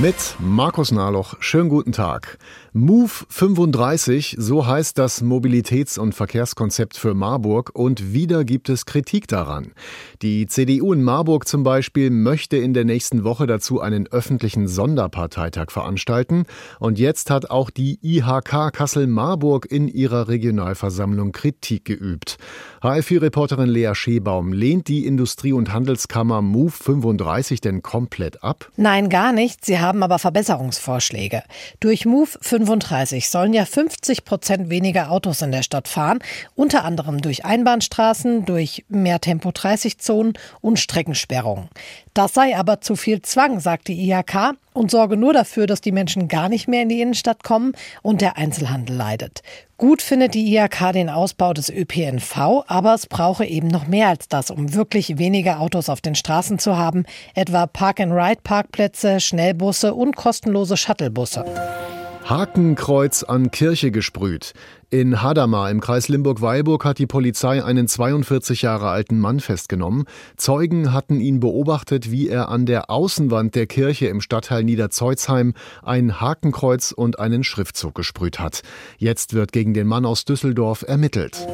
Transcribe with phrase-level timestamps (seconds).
[0.00, 1.34] Mit Markus Nahloch.
[1.40, 2.38] Schönen guten Tag.
[2.72, 9.26] Move 35, so heißt das Mobilitäts- und Verkehrskonzept für Marburg und wieder gibt es Kritik
[9.26, 9.72] daran.
[10.22, 15.70] Die CDU in Marburg zum Beispiel möchte in der nächsten Woche dazu einen öffentlichen Sonderparteitag
[15.70, 16.44] veranstalten
[16.78, 22.36] und jetzt hat auch die IHK Kassel-Marburg in ihrer Regionalversammlung Kritik geübt.
[22.82, 28.70] HF4-Reporterin Lea Schebaum lehnt die Industrie- und Handelskammer Move 35 denn komplett ab?
[28.76, 29.64] Nein, gar nicht.
[29.64, 31.42] Sie haben aber Verbesserungsvorschläge.
[31.80, 36.18] Durch Move 35 sollen ja 50 Prozent weniger Autos in der Stadt fahren,
[36.54, 41.68] unter anderem durch Einbahnstraßen, durch mehr Tempo-30-Zonen und Streckensperrungen.
[42.14, 45.92] Das sei aber zu viel Zwang, sagt die IHK und sorge nur dafür, dass die
[45.92, 49.42] Menschen gar nicht mehr in die Innenstadt kommen und der Einzelhandel leidet.
[49.76, 54.28] Gut findet die IHK den Ausbau des ÖPNV, aber es brauche eben noch mehr als
[54.28, 57.04] das, um wirklich weniger Autos auf den Straßen zu haben,
[57.34, 61.44] etwa Park-and-Ride-Parkplätze, Schnellbusse und kostenlose Shuttlebusse.
[62.28, 64.52] Hakenkreuz an Kirche gesprüht.
[64.90, 70.04] In Hadamar im Kreis Limburg-Weilburg hat die Polizei einen 42 Jahre alten Mann festgenommen.
[70.36, 76.20] Zeugen hatten ihn beobachtet, wie er an der Außenwand der Kirche im Stadtteil Niederzeuzheim ein
[76.20, 78.60] Hakenkreuz und einen Schriftzug gesprüht hat.
[78.98, 81.46] Jetzt wird gegen den Mann aus Düsseldorf ermittelt.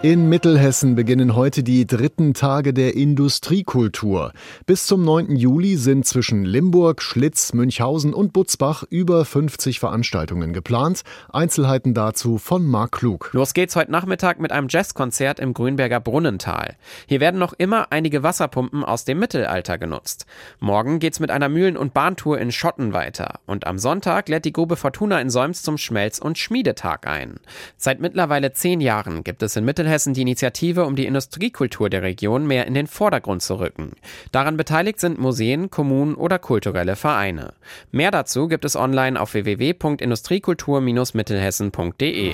[0.00, 4.30] In Mittelhessen beginnen heute die dritten Tage der Industriekultur.
[4.64, 5.34] Bis zum 9.
[5.34, 11.02] Juli sind zwischen Limburg, Schlitz, Münchhausen und Butzbach über 50 Veranstaltungen geplant.
[11.32, 13.30] Einzelheiten dazu von Marc Klug.
[13.32, 16.76] Los geht's heute Nachmittag mit einem Jazzkonzert im Grünberger Brunnental.
[17.08, 20.26] Hier werden noch immer einige Wasserpumpen aus dem Mittelalter genutzt.
[20.60, 23.40] Morgen geht's mit einer Mühlen- und Bahntour in Schotten weiter.
[23.46, 27.40] Und am Sonntag lädt die Grube Fortuna in Solms zum Schmelz- und Schmiedetag ein.
[27.76, 32.02] Seit mittlerweile zehn Jahren gibt es in Mittelhessen Mittelhessen die Initiative, um die Industriekultur der
[32.02, 33.92] Region mehr in den Vordergrund zu rücken.
[34.32, 37.54] Daran beteiligt sind Museen, Kommunen oder kulturelle Vereine.
[37.90, 42.32] Mehr dazu gibt es online auf www.industriekultur-mittelhessen.de.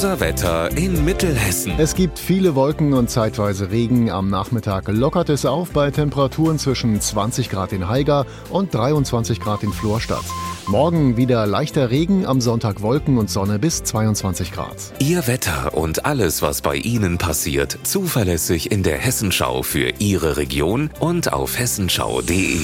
[0.00, 1.74] Unser Wetter in Mittelhessen.
[1.76, 4.10] Es gibt viele Wolken und zeitweise Regen.
[4.10, 9.62] Am Nachmittag lockert es auf bei Temperaturen zwischen 20 Grad in Haiger und 23 Grad
[9.62, 10.24] in Florstadt.
[10.66, 14.76] Morgen wieder leichter Regen, am Sonntag Wolken und Sonne bis 22 Grad.
[15.00, 20.88] Ihr Wetter und alles, was bei Ihnen passiert, zuverlässig in der Hessenschau für Ihre Region
[21.00, 22.56] und auf hessenschau.de.